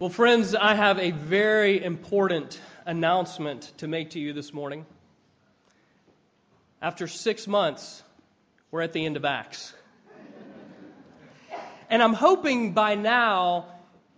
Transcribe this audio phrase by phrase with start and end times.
[0.00, 4.86] Well, friends, I have a very important announcement to make to you this morning.
[6.80, 8.00] After six months,
[8.70, 9.74] we're at the end of Acts.
[11.90, 13.66] And I'm hoping by now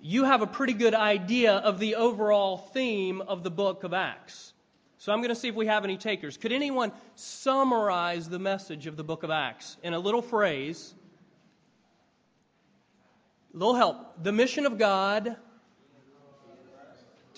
[0.02, 4.52] you have a pretty good idea of the overall theme of the book of Acts.
[4.98, 6.36] So I'm going to see if we have any takers.
[6.36, 10.92] Could anyone summarize the message of the book of Acts in a little phrase?
[13.54, 14.22] A little help.
[14.22, 15.38] The mission of God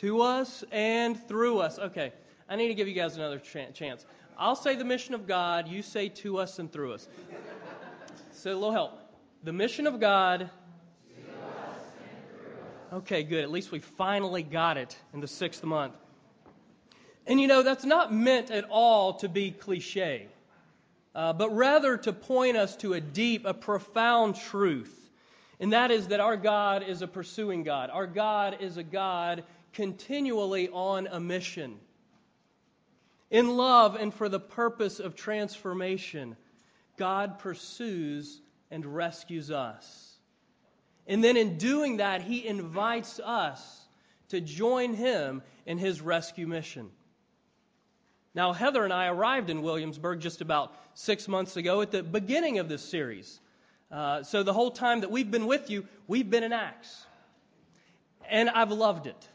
[0.03, 1.79] to us and through us.
[1.79, 2.13] Okay,
[2.49, 4.05] I need to give you guys another ch- chance.
[4.37, 7.09] I'll say the mission of God, you say to us and through us.
[8.33, 8.99] so a little help.
[9.45, 10.51] The mission of God.
[12.93, 13.45] Okay, good.
[13.45, 15.95] At least we finally got it in the sixth month.
[17.27, 20.27] And you know, that's not meant at all to be cliche,
[21.15, 24.99] uh, but rather to point us to a deep, a profound truth.
[25.61, 27.89] And that is that our God is a pursuing God.
[27.89, 31.79] Our God is a God continually on a mission.
[33.31, 36.37] In love and for the purpose of transformation,
[36.99, 40.19] God pursues and rescues us.
[41.07, 43.81] And then in doing that, He invites us
[44.29, 46.91] to join Him in His rescue mission.
[48.35, 52.59] Now, Heather and I arrived in Williamsburg just about six months ago at the beginning
[52.59, 53.41] of this series.
[53.91, 57.05] Uh, so, the whole time that we've been with you, we've been in Acts.
[58.31, 59.29] And I've loved it.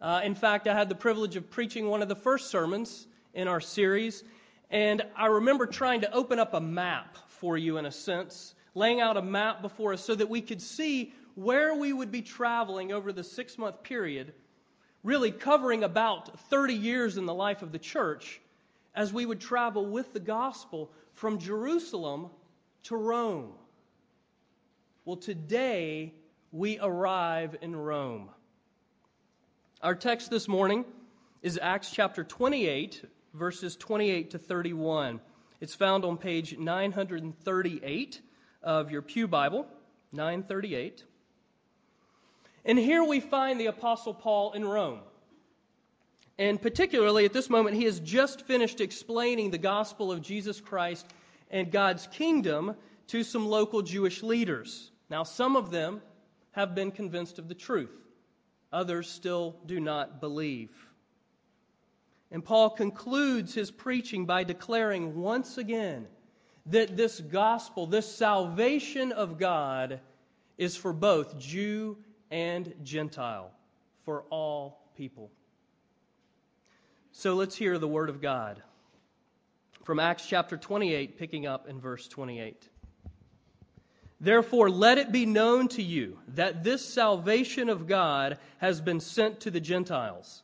[0.00, 3.48] Uh, in fact, I had the privilege of preaching one of the first sermons in
[3.48, 4.22] our series,
[4.70, 9.00] and I remember trying to open up a map for you in a sense, laying
[9.00, 12.92] out a map before us so that we could see where we would be traveling
[12.92, 14.32] over the six month period,
[15.02, 18.40] really covering about 30 years in the life of the church
[18.94, 22.30] as we would travel with the gospel from Jerusalem
[22.84, 23.52] to Rome.
[25.04, 26.12] Well, today
[26.52, 28.30] we arrive in Rome.
[29.80, 30.84] Our text this morning
[31.40, 33.00] is Acts chapter 28,
[33.32, 35.20] verses 28 to 31.
[35.60, 38.20] It's found on page 938
[38.64, 39.68] of your Pew Bible,
[40.10, 41.04] 938.
[42.64, 44.98] And here we find the Apostle Paul in Rome.
[46.40, 51.06] And particularly at this moment, he has just finished explaining the gospel of Jesus Christ
[51.52, 52.74] and God's kingdom
[53.08, 54.90] to some local Jewish leaders.
[55.08, 56.02] Now, some of them
[56.50, 57.92] have been convinced of the truth.
[58.72, 60.70] Others still do not believe.
[62.30, 66.06] And Paul concludes his preaching by declaring once again
[66.66, 70.00] that this gospel, this salvation of God,
[70.58, 71.96] is for both Jew
[72.30, 73.50] and Gentile,
[74.04, 75.30] for all people.
[77.12, 78.62] So let's hear the word of God
[79.84, 82.68] from Acts chapter 28, picking up in verse 28.
[84.20, 89.40] Therefore, let it be known to you that this salvation of God has been sent
[89.40, 90.42] to the Gentiles,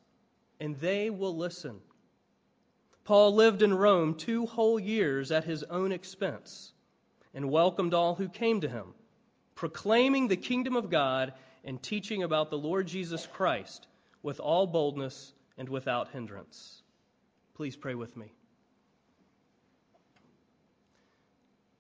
[0.60, 1.80] and they will listen.
[3.04, 6.72] Paul lived in Rome two whole years at his own expense
[7.34, 8.94] and welcomed all who came to him,
[9.56, 11.34] proclaiming the kingdom of God
[11.64, 13.86] and teaching about the Lord Jesus Christ
[14.22, 16.82] with all boldness and without hindrance.
[17.54, 18.32] Please pray with me.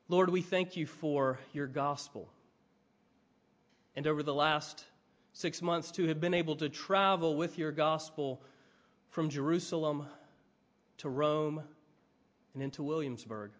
[0.08, 2.28] Lord, we thank you for your gospel.
[3.96, 4.84] And over the last
[5.32, 8.42] six months, to have been able to travel with your gospel
[9.10, 10.06] from Jerusalem
[10.98, 11.62] to Rome
[12.52, 13.52] and into Williamsburg.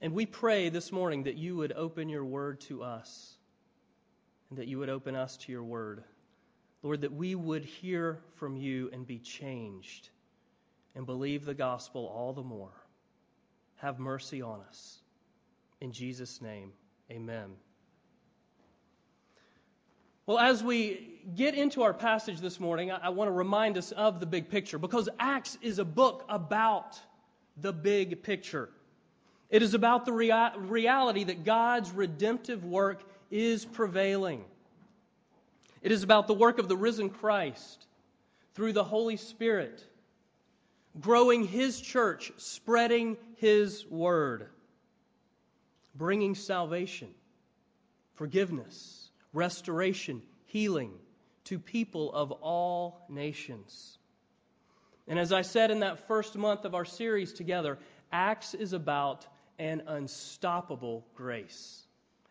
[0.00, 3.36] And we pray this morning that you would open your word to us
[4.50, 6.04] and that you would open us to your word.
[6.84, 10.10] Lord, that we would hear from you and be changed
[10.94, 12.79] and believe the gospel all the more
[13.80, 14.98] have mercy on us.
[15.80, 16.72] In Jesus' name,
[17.10, 17.50] amen.
[20.26, 23.90] Well, as we get into our passage this morning, I, I want to remind us
[23.92, 27.00] of the big picture because Acts is a book about
[27.56, 28.68] the big picture.
[29.48, 34.44] It is about the rea- reality that God's redemptive work is prevailing.
[35.82, 37.86] It is about the work of the risen Christ
[38.54, 39.82] through the Holy Spirit
[40.98, 44.46] growing his church, spreading his word,
[45.94, 47.08] bringing salvation,
[48.14, 50.92] forgiveness, restoration, healing
[51.44, 53.96] to people of all nations.
[55.08, 57.78] And as I said in that first month of our series together,
[58.12, 59.26] Acts is about
[59.58, 61.82] an unstoppable grace.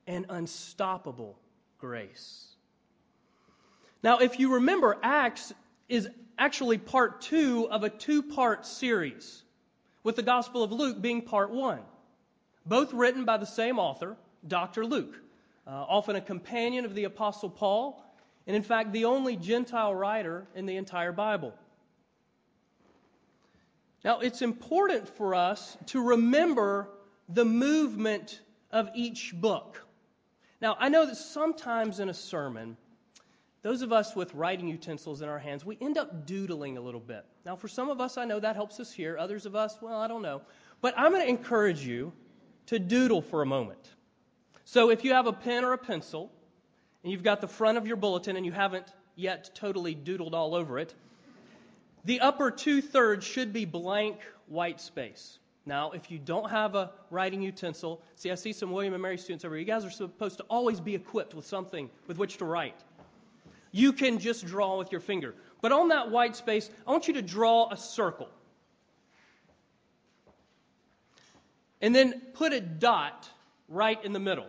[0.05, 1.39] An unstoppable
[1.79, 2.45] grace.
[4.03, 5.51] Now, if you remember, Acts
[5.87, 6.07] is
[6.37, 9.43] actually part two of a two part series,
[10.03, 11.79] with the Gospel of Luke being part one.
[12.65, 14.15] Both written by the same author,
[14.47, 14.85] Dr.
[14.85, 15.15] Luke,
[15.67, 18.03] uh, often a companion of the Apostle Paul,
[18.47, 21.53] and in fact, the only Gentile writer in the entire Bible.
[24.03, 26.89] Now, it's important for us to remember
[27.27, 28.39] the movement
[28.71, 29.85] of each book.
[30.61, 32.77] Now, I know that sometimes in a sermon,
[33.61, 36.99] those of us with writing utensils in our hands, we end up doodling a little
[36.99, 37.25] bit.
[37.45, 39.17] Now, for some of us, I know that helps us here.
[39.17, 40.41] Others of us, well, I don't know.
[40.81, 42.13] But I'm going to encourage you
[42.67, 43.89] to doodle for a moment.
[44.63, 46.31] So if you have a pen or a pencil,
[47.03, 50.55] and you've got the front of your bulletin and you haven't yet totally doodled all
[50.55, 50.93] over it,
[52.05, 55.39] the upper two thirds should be blank white space.
[55.65, 59.17] Now, if you don't have a writing utensil, see, I see some William and Mary
[59.17, 59.59] students over here.
[59.59, 62.79] You guys are supposed to always be equipped with something with which to write.
[63.71, 65.35] You can just draw with your finger.
[65.61, 68.29] But on that white space, I want you to draw a circle.
[71.81, 73.29] And then put a dot
[73.67, 74.47] right in the middle.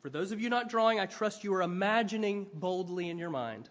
[0.00, 3.68] For those of you not drawing, I trust you are imagining boldly in your mind.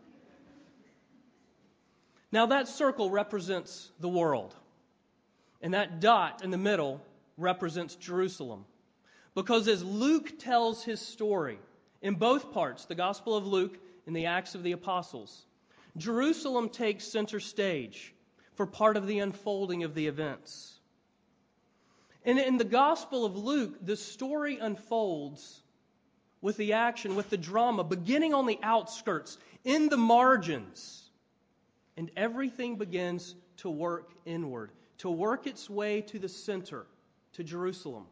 [2.31, 4.55] Now, that circle represents the world,
[5.61, 7.01] and that dot in the middle
[7.37, 8.65] represents Jerusalem.
[9.35, 11.59] Because as Luke tells his story
[12.01, 13.77] in both parts, the Gospel of Luke
[14.11, 15.45] and the Acts of the Apostles,
[15.95, 18.13] Jerusalem takes center stage
[18.55, 20.77] for part of the unfolding of the events.
[22.25, 25.63] And in the Gospel of Luke, the story unfolds
[26.41, 31.09] with the action, with the drama, beginning on the outskirts, in the margins.
[31.95, 36.85] And everything begins to work inward, to work its way to the center,
[37.35, 38.07] to Jerusalem.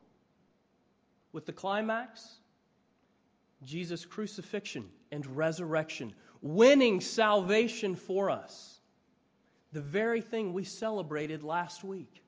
[1.33, 2.38] With the climax,
[3.63, 8.79] Jesus' crucifixion and resurrection, winning salvation for us.
[9.71, 12.23] The very thing we celebrated last week.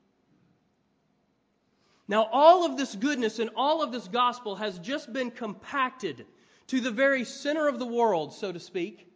[2.08, 6.26] Now, all of this goodness and all of this gospel has just been compacted
[6.68, 9.08] to the very center of the world, so to speak,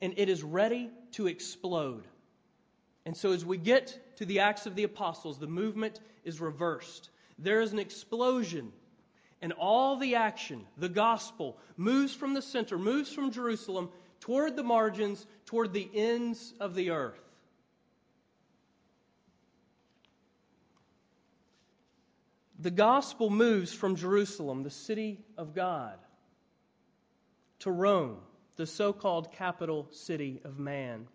[0.00, 2.04] and it is ready to explode.
[3.06, 7.10] And so, as we get to the Acts of the Apostles, the movement is reversed.
[7.38, 8.72] There is an explosion,
[9.44, 14.62] and all the action, the gospel, moves from the center, moves from Jerusalem toward the
[14.62, 17.20] margins, toward the ends of the earth.
[22.64, 25.98] the gospel moves from Jerusalem, the city of God,
[27.58, 28.16] to Rome,
[28.56, 31.06] the so called capital city of man.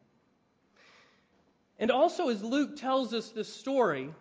[1.80, 4.14] And also, as Luke tells us this story,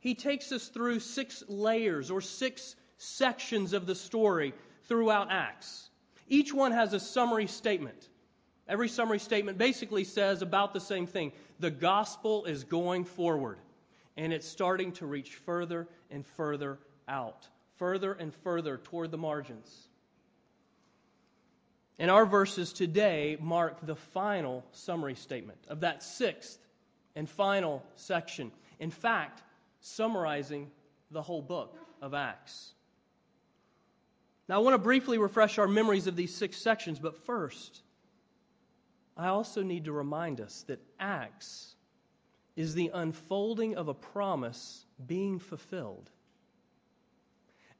[0.00, 4.54] he takes us through six layers or six sections of the story
[4.88, 5.88] throughout Acts.
[6.28, 8.08] Each one has a summary statement.
[8.68, 13.58] Every summary statement basically says about the same thing the gospel is going forward
[14.16, 17.46] and it's starting to reach further and further out,
[17.76, 19.88] further and further toward the margins.
[21.98, 26.58] And our verses today mark the final summary statement of that sixth
[27.14, 28.52] and final section.
[28.78, 29.42] In fact,
[29.80, 30.70] summarizing
[31.10, 32.72] the whole book of Acts.
[34.48, 37.82] Now, I want to briefly refresh our memories of these six sections, but first,
[39.16, 41.74] I also need to remind us that Acts
[42.54, 46.10] is the unfolding of a promise being fulfilled.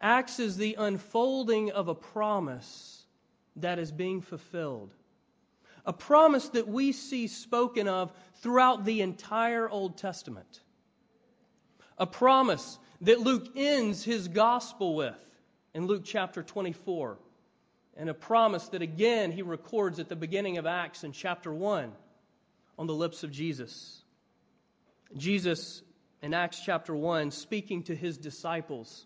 [0.01, 3.05] Acts is the unfolding of a promise
[3.57, 4.93] that is being fulfilled.
[5.87, 8.13] A promise that we see spoken of
[8.43, 10.61] throughout the entire Old Testament.
[11.97, 15.17] A promise that Luke ends his gospel with
[15.77, 17.19] in Luke chapter 24.
[17.99, 21.93] And a promise that again he records at the beginning of Acts in chapter 1
[22.79, 24.03] on the lips of Jesus.
[25.19, 25.83] Jesus,
[26.23, 29.05] in Acts chapter 1, speaking to his disciples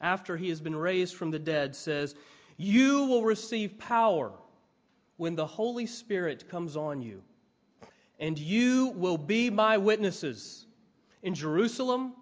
[0.00, 2.14] after he has been raised from the dead, says,
[2.56, 4.32] You will receive power
[5.18, 7.22] when the Holy Spirit comes on you,
[8.18, 10.66] and you will be my witnesses
[11.22, 12.14] in Jerusalem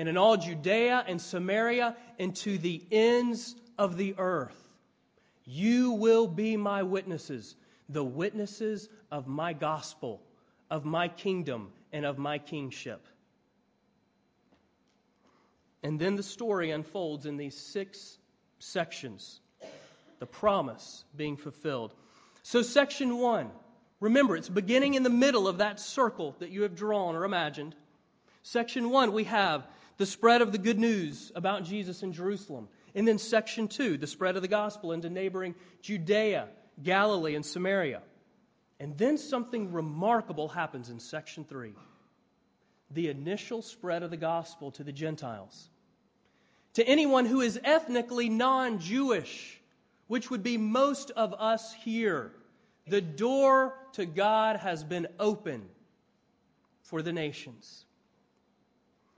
[0.00, 4.56] and in all Judea and Samaria and to the ends of the earth.
[5.44, 7.54] You will be my witnesses,
[7.86, 10.22] the witnesses of my gospel,
[10.70, 13.06] of my kingdom, and of my kingship.
[15.82, 18.16] And then the story unfolds in these six
[18.58, 19.38] sections,
[20.18, 21.92] the promise being fulfilled.
[22.42, 23.50] So, section one,
[24.00, 27.74] remember, it's beginning in the middle of that circle that you have drawn or imagined.
[28.42, 29.66] Section one, we have
[30.00, 32.68] the spread of the good news about Jesus in Jerusalem.
[32.94, 36.48] And then section two, the spread of the gospel into neighboring Judea,
[36.82, 38.00] Galilee, and Samaria.
[38.80, 41.74] And then something remarkable happens in section 3
[42.92, 45.68] the initial spread of the gospel to the Gentiles.
[46.74, 49.60] To anyone who is ethnically non Jewish,
[50.06, 52.32] which would be most of us here.
[52.86, 55.68] The door to God has been open
[56.84, 57.84] for the nations.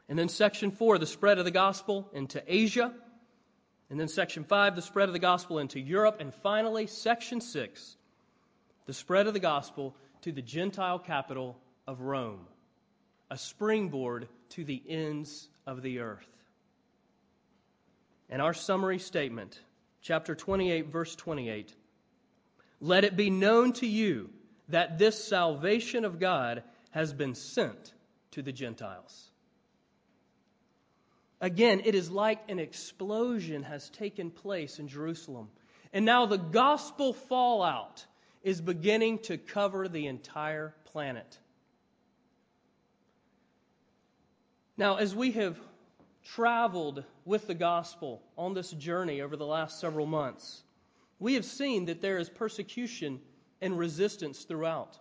[0.08, 2.92] And then section four, the spread of the gospel into Asia.
[3.90, 6.16] And then section five, the spread of the gospel into Europe.
[6.20, 7.96] And finally, section six,
[8.86, 12.46] the spread of the gospel to the Gentile capital of Rome,
[13.30, 16.26] a springboard to the ends of the earth.
[18.30, 19.58] And our summary statement,
[20.00, 21.74] chapter 28, verse 28
[22.80, 24.30] Let it be known to you
[24.68, 27.92] that this salvation of God has been sent
[28.32, 29.31] to the Gentiles.
[31.42, 35.48] Again, it is like an explosion has taken place in Jerusalem.
[35.92, 38.06] And now the gospel fallout
[38.44, 41.36] is beginning to cover the entire planet.
[44.76, 45.58] Now, as we have
[46.34, 50.62] traveled with the gospel on this journey over the last several months,
[51.18, 53.20] we have seen that there is persecution
[53.60, 54.96] and resistance throughout.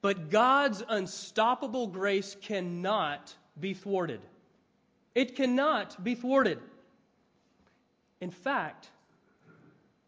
[0.00, 4.20] But God's unstoppable grace cannot be thwarted.
[5.16, 6.58] It cannot be thwarted.
[8.20, 8.90] In fact,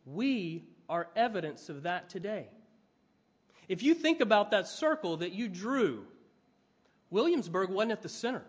[0.04, 2.46] we are evidence of that today.
[3.70, 6.04] If you think about that circle that you drew,
[7.08, 8.44] Williamsburg wasn't at the center.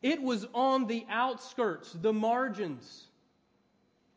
[0.00, 3.06] It was on the outskirts, the margins.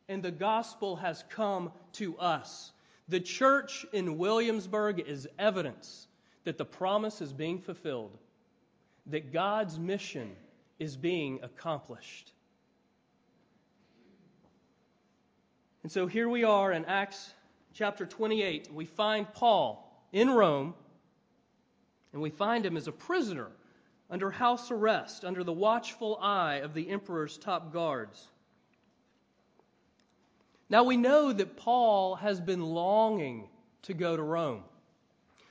[0.08, 2.72] And the gospel has come to us.
[3.08, 6.06] The church in Williamsburg is evidence
[6.44, 8.16] that the promise is being fulfilled,
[9.08, 10.34] that God's mission
[10.82, 12.32] is being accomplished.
[15.84, 17.32] And so here we are in Acts
[17.72, 18.68] chapter 28.
[18.74, 20.74] We find Paul in Rome,
[22.12, 23.46] and we find him as a prisoner
[24.10, 28.26] under house arrest, under the watchful eye of the emperor's top guards.
[30.68, 33.48] Now we know that Paul has been longing
[33.82, 34.64] to go to Rome.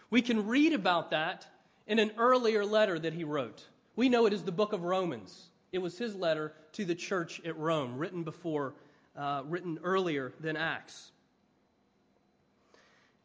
[0.09, 1.47] We can read about that
[1.87, 3.65] in an earlier letter that he wrote.
[3.95, 5.49] We know it is the book of Romans.
[5.71, 8.73] It was his letter to the church at Rome, written before,
[9.15, 11.11] uh, written earlier than Acts.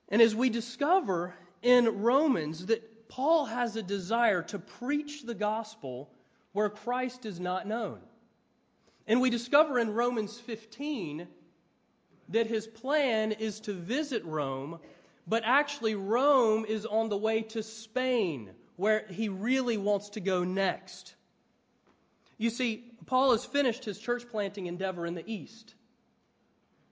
[0.08, 6.10] And as we discover in Romans that Paul has a desire to preach the gospel
[6.52, 7.98] where Christ is not known.
[9.06, 11.28] And we discover in Romans 15
[12.30, 14.80] that his plan is to visit Rome
[15.26, 20.44] but actually, Rome is on the way to Spain, where he really wants to go
[20.44, 21.14] next.
[22.38, 25.74] You see, Paul has finished his church planting endeavor in the east.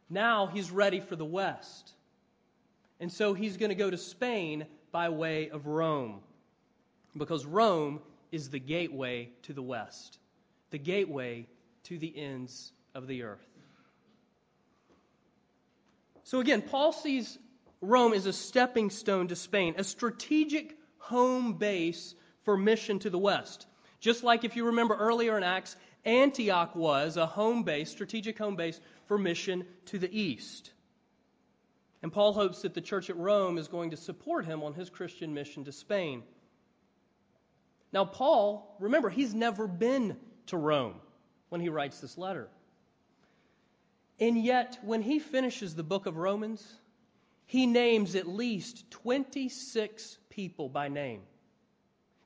[0.09, 1.93] Now he's ready for the west.
[3.01, 6.21] And so he's going to go to Spain by way of Rome.
[7.17, 8.01] Because Rome
[8.33, 10.19] is the gateway to the west,
[10.71, 11.47] the gateway
[11.85, 13.47] to the ends of the earth.
[16.25, 17.39] So again, Paul sees
[17.81, 23.19] Rome as a stepping stone to Spain, a strategic home base for mission to the
[23.19, 23.67] west.
[24.01, 28.57] Just like if you remember earlier in Acts, Antioch was a home base, strategic home
[28.57, 30.71] base for mission to the east.
[32.03, 34.91] And Paul hopes that the church at Rome is going to support him on his
[34.91, 36.23] Christian mission to Spain.
[37.93, 40.97] Now, Paul, remember, he's never been to Rome
[41.49, 42.49] when he writes this letter.
[44.21, 46.67] And yet, when he finishes the book of Romans,
[47.47, 51.21] he names at least 26 people by name.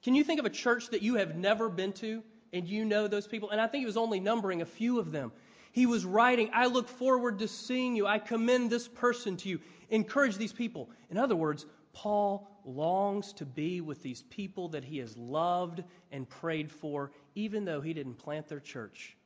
[0.02, 2.22] Can you think of a church that you have never been to
[2.52, 3.50] and you know those people?
[3.50, 5.32] And I think he was only numbering a few of them.
[5.72, 8.06] He was writing, I look forward to seeing you.
[8.06, 9.60] I commend this person to you.
[9.90, 10.90] Encourage these people.
[11.10, 16.28] In other words, Paul longs to be with these people that he has loved and
[16.28, 19.16] prayed for, even though he didn't plant their church.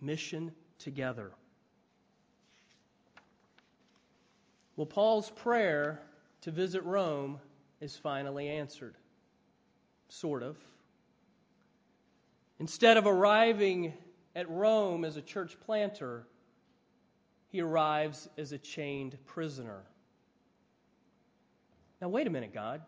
[0.00, 1.32] Mission together.
[4.76, 6.00] Well, Paul's prayer
[6.42, 7.38] to visit Rome
[7.82, 8.94] is finally answered.
[10.08, 10.56] Sort of.
[12.60, 13.92] Instead of arriving
[14.36, 16.24] at Rome as a church planter,
[17.48, 19.82] he arrives as a chained prisoner.
[22.00, 22.82] Now, wait a minute, God.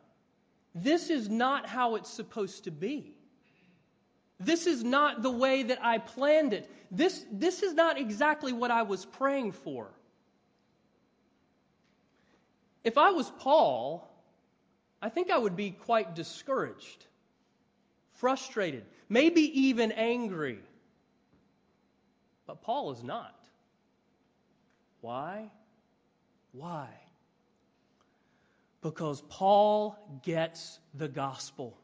[0.76, 3.16] This is not how it's supposed to be.
[4.38, 6.70] This is not the way that I planned it.
[6.92, 9.90] This, this is not exactly what I was praying for.
[12.84, 14.13] If I was Paul,
[15.04, 17.04] I think I would be quite discouraged,
[18.14, 20.60] frustrated, maybe even angry.
[22.46, 23.38] But Paul is not.
[25.02, 25.50] Why?
[26.52, 26.88] Why?
[28.80, 31.76] Because Paul gets the gospel.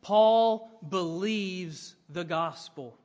[0.00, 2.96] Paul believes the gospel.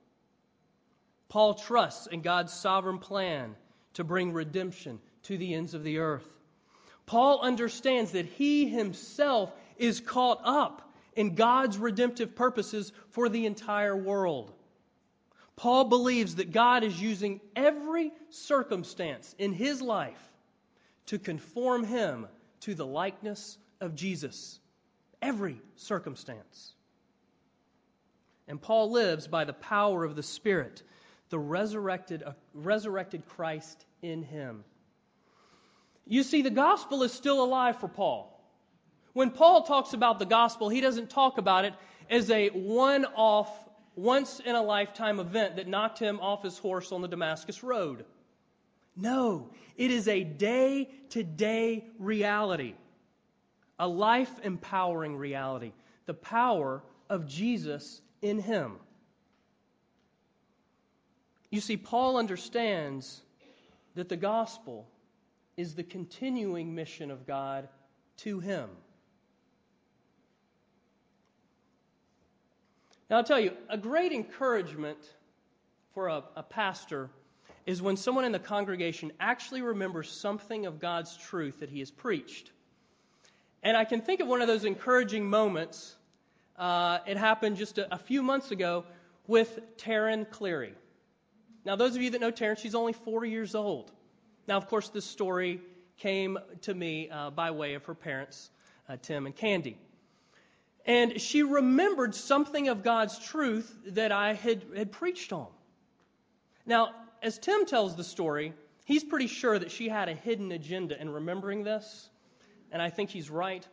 [1.28, 3.58] Paul trusts in God's sovereign plan
[3.96, 6.33] to bring redemption to the ends of the earth.
[7.06, 13.96] Paul understands that he himself is caught up in God's redemptive purposes for the entire
[13.96, 14.52] world.
[15.56, 20.32] Paul believes that God is using every circumstance in his life
[21.08, 22.28] to conform him
[22.62, 24.60] to the likeness of Jesus.
[25.22, 26.74] Every circumstance.
[28.48, 30.82] And Paul lives by the power of the Spirit,
[31.30, 34.64] the resurrected, uh, resurrected Christ in him.
[36.06, 38.30] You see, the gospel is still alive for Paul.
[39.14, 41.74] When Paul talks about the gospel, he doesn't talk about it
[42.10, 43.50] as a one off,
[43.96, 48.06] once in a lifetime event that knocked him off his horse on the Damascus Road.
[48.96, 52.74] No, it is a day to day reality,
[53.80, 55.72] a life empowering reality,
[56.06, 58.74] the power of Jesus in him.
[61.50, 63.22] You see, Paul understands
[63.96, 64.88] that the gospel
[65.58, 67.68] is the continuing mission of God
[68.18, 68.70] to him.
[73.10, 74.98] Now, I'll tell you, a great encouragement
[75.94, 77.10] for a, a, pastor
[77.66, 81.92] is when someone in the congregation actually remembers something of God's truth that he has
[81.92, 82.52] preached.
[83.62, 85.96] And I can think of one of those encouraging moments.
[86.58, 88.86] Uh, it happened just a, a, few months ago
[89.28, 90.74] with Taryn Cleary.
[91.66, 93.92] Now, those of you that know Taryn, she's only four years old.
[94.48, 95.62] Now, of course, this story
[95.98, 98.50] came to me uh, by way of her parents,
[98.90, 99.78] uh, Tim and Candy.
[100.86, 105.48] And she remembered something of God's truth that I had, had preached on.
[106.66, 106.90] Now,
[107.22, 108.54] as Tim tells the story,
[108.86, 112.10] he's pretty sure that she had a hidden agenda in remembering this,
[112.72, 113.66] and I think he's right.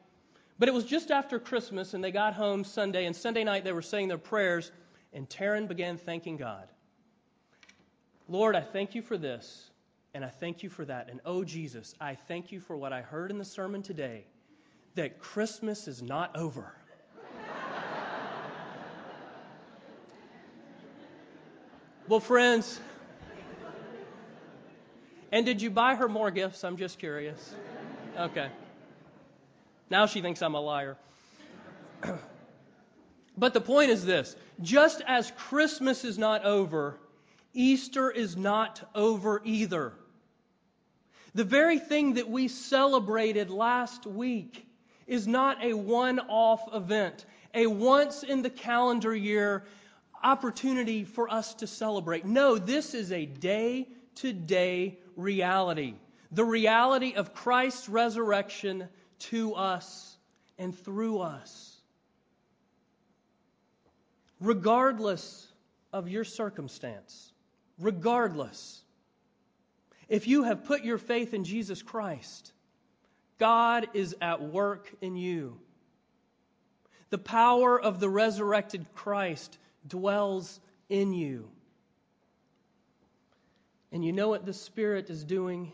[0.59, 3.73] But it was just after Christmas, and they got home Sunday, and Sunday night they
[3.73, 4.71] were saying their prayers,
[5.12, 6.69] and Taryn began thanking God.
[8.29, 9.70] Lord, I thank you for this,
[10.14, 11.09] and I thank you for that.
[11.11, 14.25] And oh, Jesus, I thank you for what I heard in the sermon today
[14.95, 16.73] that Christmas is not over.
[22.08, 22.80] Well, friends,
[25.30, 26.65] and did you buy her more gifts?
[26.65, 27.54] I'm just curious.
[28.19, 28.49] Okay.
[29.91, 30.97] Now she thinks I'm a liar.
[33.39, 36.99] but the point is this just as Christmas is not over,
[37.54, 39.93] Easter is not over either.
[41.34, 44.66] The very thing that we celebrated last week
[45.06, 49.64] is not a one off event, a once in the calendar year
[50.23, 52.25] opportunity for us to celebrate.
[52.25, 55.95] No, this is a day to day reality.
[56.32, 58.88] The reality of Christ's resurrection
[59.21, 60.16] to us
[60.58, 61.76] and through us.
[64.40, 65.47] Regardless
[65.93, 67.32] of your circumstance,
[67.78, 68.82] regardless,
[70.10, 72.52] if you have put your faith in Jesus Christ,
[73.38, 75.56] God is at work in you.
[77.10, 81.49] The power of the resurrected Christ dwells in you.
[83.92, 85.70] And you know what the Spirit is doing?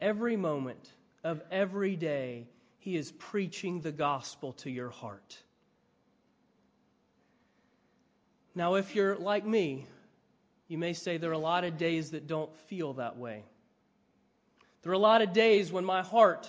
[0.00, 0.90] Every moment
[1.22, 5.38] of every day, He is preaching the gospel to your heart.
[8.54, 9.86] Now, if you're like me,
[10.68, 13.42] you may say there are a lot of days that don't feel that way.
[14.82, 16.48] There are a lot of days when my heart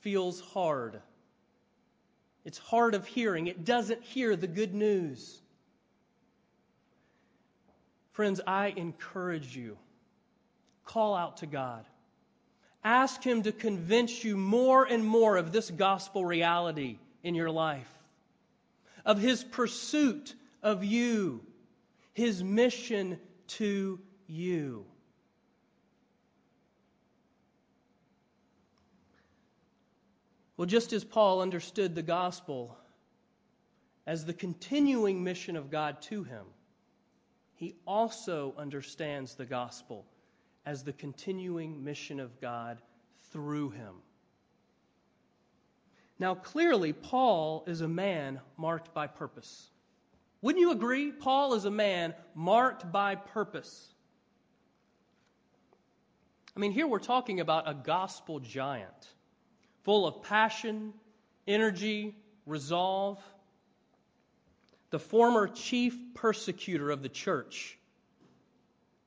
[0.00, 1.00] feels hard.
[2.44, 3.46] It's hard of hearing.
[3.46, 5.40] It doesn't hear the good news.
[8.12, 9.76] Friends, I encourage you
[10.84, 11.84] call out to God.
[12.82, 17.88] Ask Him to convince you more and more of this gospel reality in your life,
[19.04, 21.40] of His pursuit of you,
[22.12, 23.18] His mission
[23.48, 24.86] to you.
[30.56, 32.76] Well, just as Paul understood the gospel
[34.06, 36.44] as the continuing mission of God to him,
[37.54, 40.04] he also understands the gospel
[40.66, 42.82] as the continuing mission of God
[43.32, 43.94] through him.
[46.18, 49.70] Now, clearly, Paul is a man marked by purpose.
[50.42, 51.12] Wouldn't you agree?
[51.12, 53.88] Paul is a man marked by purpose.
[56.56, 59.08] I mean, here we're talking about a gospel giant
[59.84, 60.92] full of passion,
[61.46, 62.14] energy,
[62.46, 63.18] resolve.
[64.90, 67.78] The former chief persecutor of the church.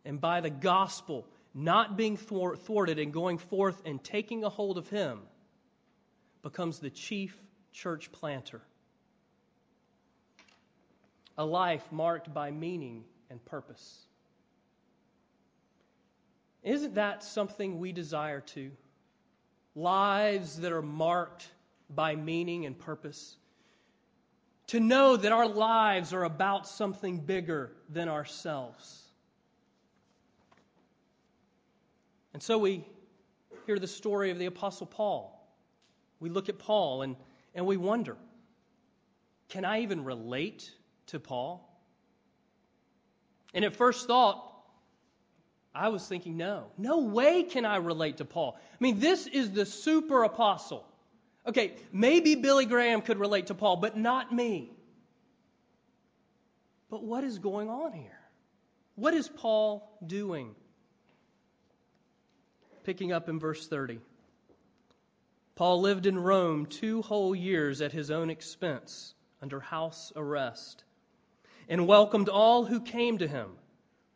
[0.05, 4.89] And by the gospel not being thwarted and going forth and taking a hold of
[4.89, 5.19] him,
[6.41, 7.37] becomes the chief
[7.71, 8.61] church planter.
[11.37, 13.99] A life marked by meaning and purpose.
[16.61, 18.71] Isn't that something we desire to?
[19.75, 21.47] lives that are marked
[21.89, 23.35] by meaning and purpose.
[24.67, 29.01] To know that our lives are about something bigger than ourselves.
[32.33, 32.85] And so we
[33.65, 35.39] hear the story of the Apostle Paul.
[36.19, 37.15] We look at Paul and,
[37.53, 38.17] and we wonder
[39.49, 40.71] can I even relate
[41.07, 41.69] to Paul?
[43.53, 44.49] And at first thought,
[45.75, 48.57] I was thinking, no, no way can I relate to Paul.
[48.57, 50.85] I mean, this is the super apostle.
[51.47, 54.71] Okay, maybe Billy Graham could relate to Paul, but not me.
[56.89, 58.19] But what is going on here?
[58.95, 60.53] What is Paul doing?
[62.83, 63.99] Picking up in verse 30.
[65.55, 70.83] Paul lived in Rome two whole years at his own expense under house arrest
[71.69, 73.49] and welcomed all who came to him,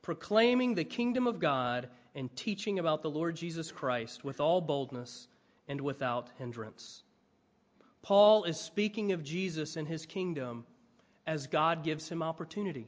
[0.02, 5.28] proclaiming the kingdom of God and teaching about the Lord Jesus Christ with all boldness
[5.68, 7.04] and without hindrance.
[8.02, 10.66] Paul is speaking of Jesus and his kingdom
[11.26, 12.88] as God gives him opportunity.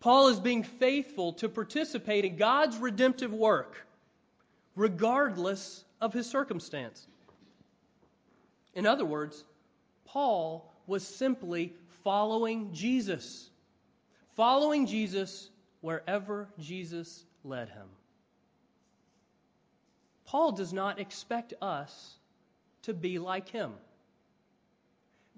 [0.00, 3.86] Paul is being faithful to participate in God's redemptive work,
[4.76, 7.06] regardless of his circumstance.
[8.74, 9.42] In other words,
[10.04, 13.48] Paul was simply following Jesus,
[14.36, 15.48] following Jesus
[15.80, 17.86] wherever Jesus led him.
[20.26, 22.14] Paul does not expect us
[22.82, 23.72] to be like him.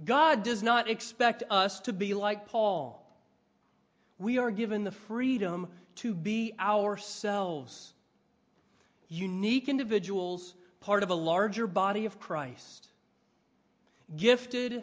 [0.05, 3.03] God does not expect us to be like Paul.
[4.19, 7.93] We are given the freedom to be ourselves,
[9.09, 12.89] unique individuals, part of a larger body of Christ,
[14.17, 14.83] gifted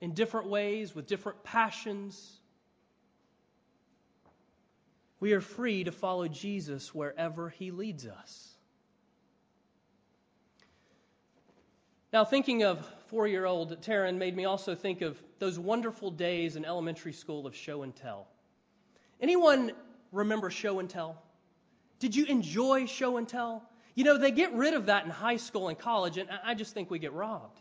[0.00, 2.40] in different ways with different passions.
[5.18, 8.56] We are free to follow Jesus wherever he leads us.
[12.12, 16.56] Now, thinking of four year old Taryn made me also think of those wonderful days
[16.56, 18.28] in elementary school of show and tell.
[19.20, 19.72] Anyone
[20.12, 21.22] remember show and tell?
[21.98, 23.68] Did you enjoy show and tell?
[23.94, 26.74] You know, they get rid of that in high school and college, and I just
[26.74, 27.60] think we get robbed.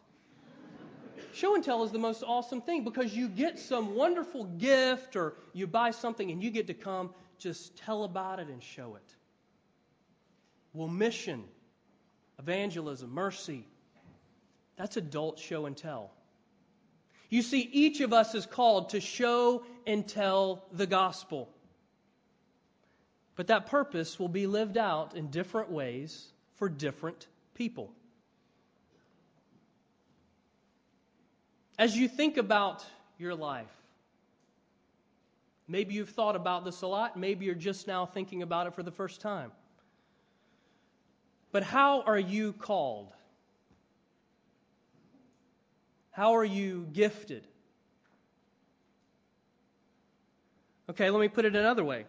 [1.34, 5.34] Show and tell is the most awesome thing because you get some wonderful gift or
[5.54, 9.16] you buy something and you get to come just tell about it and show it.
[10.74, 11.44] Well, mission,
[12.40, 13.66] evangelism, mercy,
[14.78, 16.12] that's adult show and tell.
[17.30, 21.50] You see, each of us is called to show and tell the gospel.
[23.36, 27.92] But that purpose will be lived out in different ways for different people.
[31.78, 32.86] As you think about
[33.18, 33.72] your life,
[35.68, 38.84] maybe you've thought about this a lot, maybe you're just now thinking about it for
[38.84, 39.52] the first time.
[41.52, 43.14] But how are you called?
[46.12, 47.48] How are you gifted?
[50.90, 52.06] Okay, let me put it another way.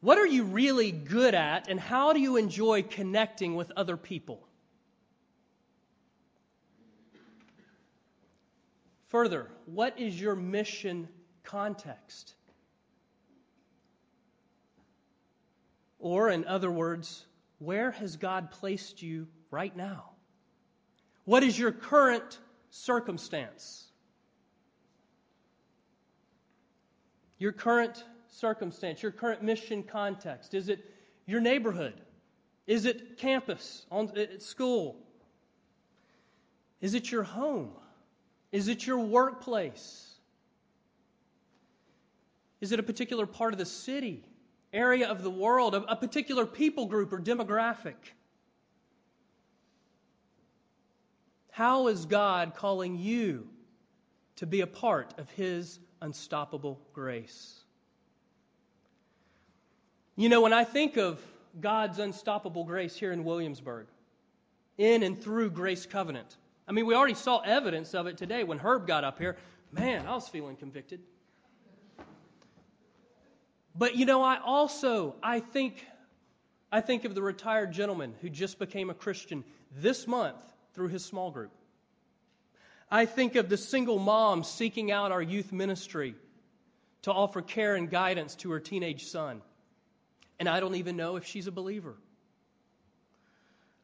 [0.00, 4.48] What are you really good at, and how do you enjoy connecting with other people?
[9.08, 11.06] Further, what is your mission
[11.44, 12.34] context?
[15.98, 17.24] Or, in other words,
[17.58, 20.10] where has God placed you right now?
[21.24, 22.38] What is your current
[22.72, 23.84] circumstance.
[27.38, 30.54] Your current circumstance, your current mission context.
[30.54, 30.80] Is it
[31.26, 32.00] your neighborhood?
[32.66, 34.96] Is it campus, on, at school?
[36.80, 37.72] Is it your home?
[38.50, 40.11] Is it your workplace?
[42.62, 44.24] Is it a particular part of the city,
[44.72, 47.96] area of the world, a, particular people group or demographic?
[51.50, 53.48] How is God calling you
[54.36, 57.58] to be a part of His unstoppable grace?
[60.14, 61.20] You know, when I think of
[61.60, 63.88] God's unstoppable grace here in Williamsburg,
[64.78, 66.36] in and through Grace Covenant,
[66.68, 69.36] I mean, we already saw evidence of it today when Herb got up here.
[69.72, 71.00] Man, I was feeling convicted.
[73.74, 75.84] But you know, I also I think
[76.70, 79.44] I think of the retired gentleman who just became a Christian
[79.76, 80.40] this month
[80.74, 81.52] through his small group.
[82.90, 86.14] I think of the single mom seeking out our youth ministry
[87.02, 89.40] to offer care and guidance to her teenage son.
[90.38, 91.94] And I don't even know if she's a believer.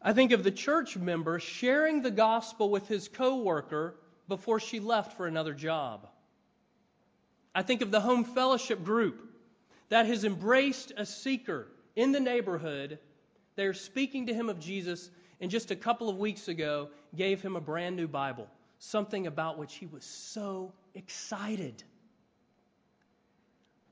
[0.01, 3.95] I think of the church member sharing the gospel with his coworker
[4.29, 6.07] before she left for another job.
[7.55, 9.29] I think of the home fellowship group
[9.89, 12.99] that has embraced a seeker in the neighborhood.
[13.57, 17.57] They're speaking to him of Jesus and just a couple of weeks ago gave him
[17.57, 18.49] a brand new Bible,
[18.79, 21.83] something about which he was so excited.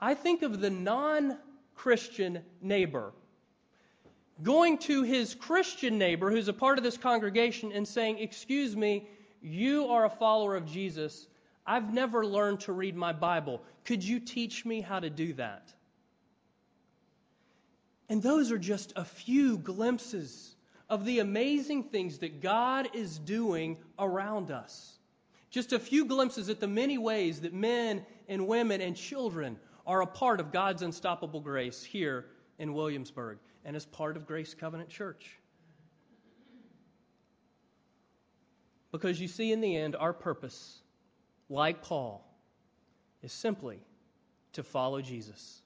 [0.00, 1.38] I think of the non
[1.74, 3.12] Christian neighbor
[4.42, 9.08] going to his Christian neighbor who's a part of this congregation and saying, Excuse me,
[9.40, 11.26] you are a follower of Jesus.
[11.66, 13.62] I've never learned to read my Bible.
[13.84, 15.72] Could you teach me how to do that?
[18.08, 20.54] And those are just a few glimpses
[20.88, 24.98] of the amazing things that God is doing around us.
[25.50, 30.02] Just a few glimpses at the many ways that men and women and children are
[30.02, 32.26] a part of God's unstoppable grace here
[32.58, 35.38] in Williamsburg and as part of Grace Covenant Church.
[38.92, 40.80] Because you see, in the end, our purpose,
[41.48, 42.24] like Paul,
[43.22, 43.80] is simply
[44.52, 45.62] to follow Jesus,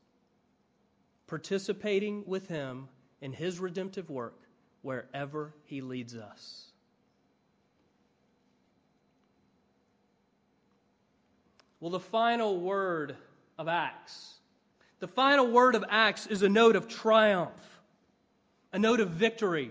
[1.31, 2.89] participating with him
[3.21, 4.35] in his redemptive work
[4.83, 6.67] wherever he leads us.
[11.79, 13.17] Well, the final word
[13.57, 14.35] of Acts.
[14.99, 17.81] The final word of Acts is a note of triumph,
[18.73, 19.71] a note of victory.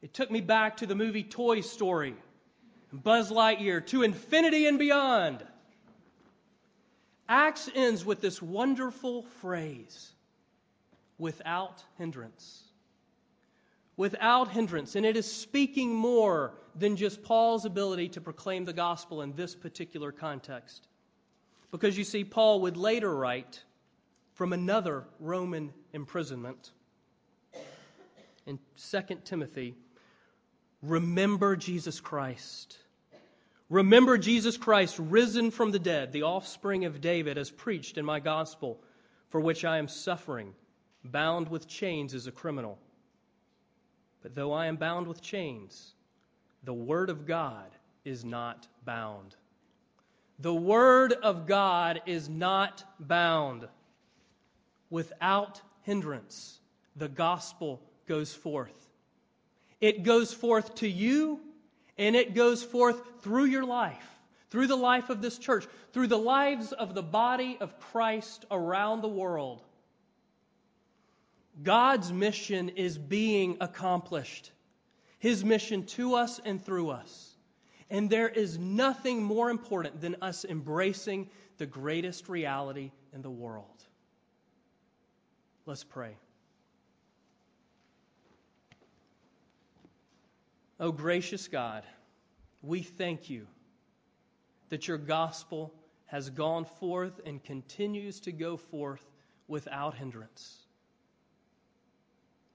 [0.00, 2.16] It took me back to the movie Toy Story,
[2.90, 5.44] Buzz Lightyear, to infinity and beyond.
[7.28, 10.13] Acts ends with this wonderful phrase
[11.18, 12.64] without hindrance
[13.96, 14.96] without hindrance.
[14.96, 19.54] And it is speaking more than just Paul's ability to proclaim the gospel in this
[19.54, 20.86] particular context.
[21.70, 23.62] Because you see, Paul would later write
[24.34, 26.72] from another Roman imprisonment
[28.46, 28.58] in
[28.90, 29.74] 2 Timothy
[30.82, 32.76] remember Jesus Christ.
[33.70, 38.20] Remember Jesus Christ risen from the dead, the offspring of David, as preached in my
[38.20, 38.78] gospel,
[39.30, 40.52] for which I am suffering,
[41.04, 42.78] bound with chains as a criminal.
[44.22, 45.92] But though I am bound with chains,
[46.64, 47.70] the Word of God
[48.04, 49.36] is not bound.
[50.38, 53.68] The Word of God is not bound.
[54.90, 56.58] Without hindrance,
[56.96, 58.88] the gospel goes forth.
[59.80, 61.40] It goes forth to you,
[61.98, 64.06] and it goes forth through your life,
[64.50, 69.02] through the life of this church, through the lives of the body of Christ around
[69.02, 69.62] the world.
[71.62, 74.50] God's mission is being accomplished.
[75.18, 77.36] His mission to us and through us.
[77.90, 83.84] And there is nothing more important than us embracing the greatest reality in the world.
[85.66, 86.16] Let's pray.
[90.80, 91.84] Oh, gracious God,
[92.62, 93.46] we thank you
[94.70, 95.72] that your gospel
[96.06, 99.04] has gone forth and continues to go forth
[99.46, 100.58] without hindrance.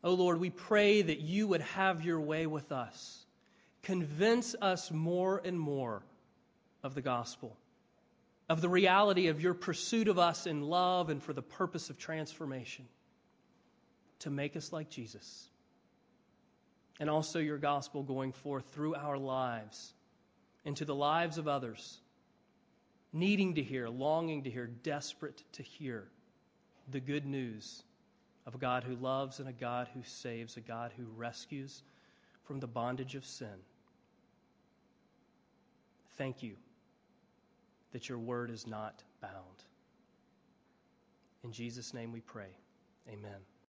[0.03, 3.25] Oh Lord, we pray that you would have your way with us.
[3.83, 6.01] Convince us more and more
[6.83, 7.57] of the gospel,
[8.47, 11.97] of the reality of your pursuit of us in love and for the purpose of
[11.97, 12.85] transformation,
[14.19, 15.49] to make us like Jesus.
[16.99, 19.93] And also your gospel going forth through our lives
[20.65, 21.97] into the lives of others,
[23.11, 26.07] needing to hear, longing to hear, desperate to hear
[26.91, 27.83] the good news
[28.49, 31.83] of a God who loves and a God who saves, a God who rescues
[32.45, 33.47] from the bondage of sin.
[36.17, 36.55] Thank you
[37.91, 39.35] that your word is not bound.
[41.43, 42.49] In Jesus' name we pray.
[43.07, 43.39] Amen.